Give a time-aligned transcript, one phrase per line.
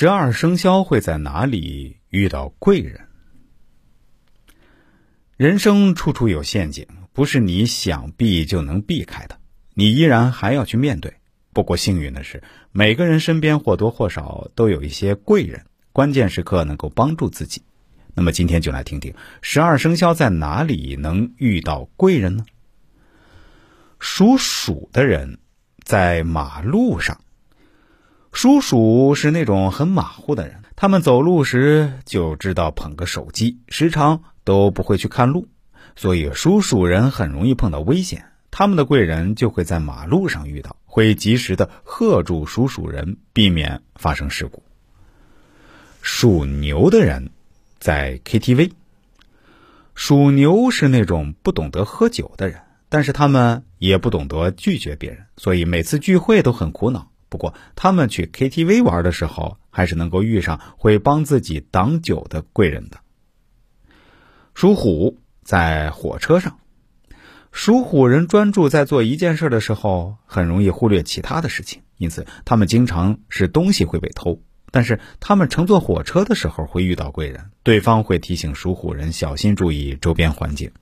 [0.00, 3.00] 十二生肖会在哪里遇到贵人？
[5.36, 9.36] 人生处处有陷阱，不是你想避就能避开的，
[9.74, 11.12] 你依然还要去面对。
[11.52, 12.40] 不过幸运的是，
[12.70, 17.60] 每个人身边或多或少都有一些贵人，关键时刻能够帮助自己。
[18.14, 19.12] 那么今天就来听听
[19.42, 22.44] 十二生肖在哪里能遇到贵人呢？
[23.98, 25.40] 属鼠的人
[25.82, 27.20] 在马路上。
[28.32, 35.48] 属鼠是那种很马虎的人，他们走路时就知道捧个手机，时常都不会去看路，
[35.96, 38.26] 所以属鼠人很容易碰到危险。
[38.50, 44.62] 他们的贵人就会在马路上遇到，会及时的喝住属鼠人，避免发生事故。
[46.00, 47.30] 属牛的人
[47.78, 48.72] 在 KTV。
[49.94, 57.10] 属牛是那种不懂得喝酒的人，但是他们也不懂得拒绝别人，所以每次聚会都很苦恼。
[57.28, 62.98] 不过，他们去 KTV 玩的时候，还是能够遇上会帮自己挡酒的贵人的。
[64.54, 66.58] 属虎在火车上，
[67.52, 74.42] 属虎人专注在做一件事的时候，很容易忽略其他的事情，因此他们经常是东西会被偷。
[74.70, 80.72] 但是他们乘坐火车的时候会遇到贵人，对方会提醒属虎人小心注意周边环境。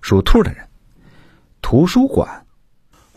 [0.00, 0.68] 属兔的人，
[1.60, 2.46] 图书馆。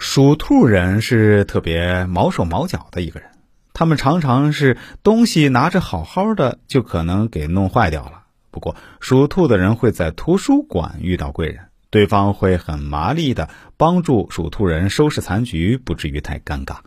[0.02, 3.30] 属兔人是特别毛手毛脚的一个人，
[3.72, 8.24] 他们常常是东西拿着好好的，就可能给弄坏掉了。
[8.50, 16.78] 不过，属兔的人会在图书馆遇到贵人，对方会很麻利的帮助属兔人收拾残局，不至于太尴尬。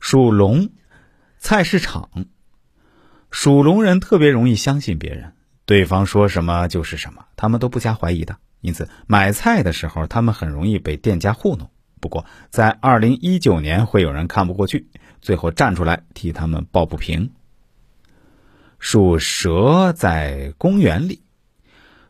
[0.00, 0.68] 属龙，
[1.38, 2.10] 菜市场，
[3.30, 5.32] 属龙人特别容易相信别人，
[5.64, 8.36] 对方说什么就是什么，他们都不加怀疑的。
[8.62, 11.68] 因此，买菜的时候，他们很容易被店家糊弄。
[12.00, 14.88] 不过，在二零一九年，会有人看不过去，
[15.20, 17.32] 最后站出来替他们抱不平。
[18.78, 21.22] 属蛇在公园里，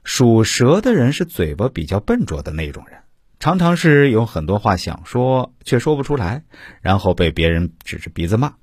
[0.04, 3.00] 属蛇的人是嘴巴比较笨拙的那种人，
[3.40, 6.44] 常常是有很多话想说却说不出来，
[6.80, 8.54] 然后被别人指着鼻子骂。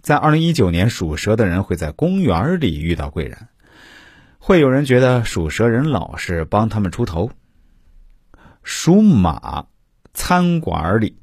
[0.00, 3.48] 在二零一九年，属蛇的人会在公园里遇到贵人。
[4.38, 7.30] 会有人觉得属蛇人老实，帮他们出头。
[8.70, 9.64] 属马，
[10.12, 11.16] 餐馆里，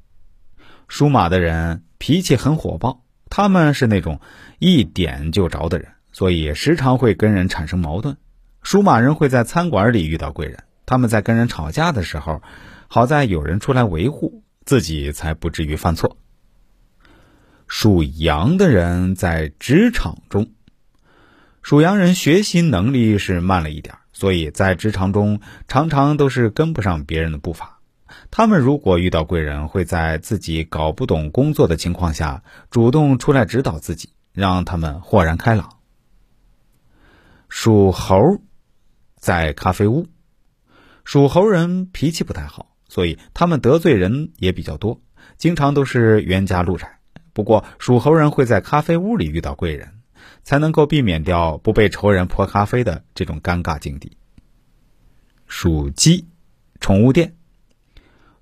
[0.87, 4.19] 属马的人脾气很火爆，他们是那种
[4.57, 8.17] 一点就着的人，所以时常会跟人产生矛盾。
[8.63, 12.41] 属马人会在餐馆里遇到贵人，他们在跟人吵架的时候，
[12.87, 16.17] 好在有人出来维护，自己才不至于犯错。
[17.67, 20.51] 属羊的人在职场中。
[21.61, 27.79] 属羊人学习能力是慢了一点，所以在职场中常常都是跟不上别人的步伐。
[28.31, 35.69] 他们如果遇到贵人，会在自己搞不懂工作的情况下，主动出来指导自己，让他们豁然开朗。
[37.49, 38.39] 属猴，
[39.17, 40.07] 在咖啡屋，
[41.03, 45.01] 属猴人脾气不太好，所以他们得罪人也比较多，
[45.37, 46.99] 经常都是冤家路窄。
[47.33, 49.94] 不过属猴人会在咖啡屋里遇到贵人。
[50.43, 54.17] 才能够避免掉不被仇人泼咖啡的这种尴尬境地。
[55.47, 56.25] 属鸡，
[56.79, 57.35] 宠物店。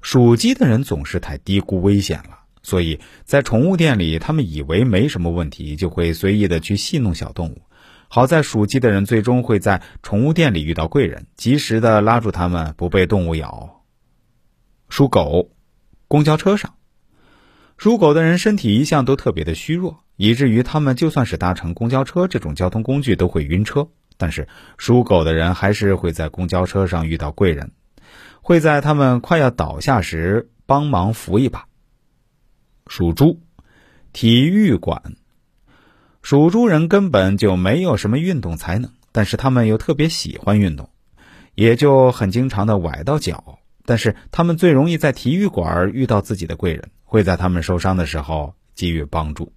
[0.02, 7.62] 属鸡的人总是太低估危险了，所以在宠物店里，他们以为没什么问题，就会随意的去戏弄小动物。
[8.10, 13.84] 好在属鸡的人最终会在宠物店里遇到贵人，及时的拉住他们，不被动物咬。
[14.90, 15.50] 属狗，
[16.08, 16.76] 公交车上。
[17.78, 23.90] 属狗的人身体一向都特别的虚弱，以至于他们就算是搭乘公交车这种交通工具都会晕车。
[24.16, 24.48] 但是
[24.78, 27.72] 属狗的人还是会在公交车上遇到贵人，
[28.42, 31.66] 会在他们快要倒下时帮忙扶一把。
[32.88, 33.42] 属猪，
[34.14, 35.16] 体育馆。
[36.22, 40.90] 属猪人根本就没有什么运动才能，但是他们又特别喜欢运动，
[41.54, 43.60] 也就很经常的崴到脚。
[43.86, 46.90] 但是他们最容易在体育馆遇到自己的贵人。
[47.04, 49.52] 会在他们受伤的时候给予帮助。